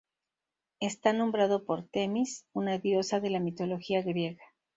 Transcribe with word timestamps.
Está 0.79 1.13
nombrado 1.13 1.63
por 1.63 1.83
Temis, 1.83 2.47
una 2.53 2.79
diosa 2.79 3.19
de 3.19 3.29
la 3.29 3.39
mitología 3.39 4.01
griega. 4.01 4.43